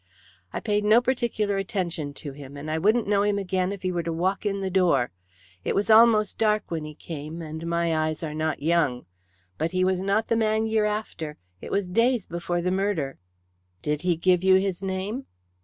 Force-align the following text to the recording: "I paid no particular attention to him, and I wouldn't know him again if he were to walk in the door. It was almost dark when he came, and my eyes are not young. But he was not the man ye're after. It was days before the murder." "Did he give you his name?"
"I 0.51 0.59
paid 0.59 0.83
no 0.83 0.99
particular 0.99 1.57
attention 1.57 2.15
to 2.25 2.31
him, 2.31 2.57
and 2.57 2.71
I 2.71 2.79
wouldn't 2.79 3.07
know 3.07 3.21
him 3.21 3.37
again 3.37 3.71
if 3.71 3.83
he 3.83 3.91
were 3.91 4.01
to 4.01 4.11
walk 4.11 4.47
in 4.47 4.61
the 4.61 4.71
door. 4.71 5.11
It 5.63 5.75
was 5.75 5.91
almost 5.91 6.39
dark 6.39 6.71
when 6.71 6.85
he 6.85 6.95
came, 6.95 7.39
and 7.43 7.67
my 7.67 7.95
eyes 7.95 8.23
are 8.23 8.33
not 8.33 8.63
young. 8.63 9.05
But 9.59 9.73
he 9.73 9.83
was 9.85 10.01
not 10.01 10.27
the 10.27 10.35
man 10.35 10.65
ye're 10.65 10.85
after. 10.85 11.37
It 11.61 11.69
was 11.69 11.87
days 11.87 12.25
before 12.25 12.63
the 12.63 12.71
murder." 12.71 13.19
"Did 13.83 14.01
he 14.01 14.15
give 14.15 14.43
you 14.43 14.55
his 14.55 14.81
name?" 14.81 15.27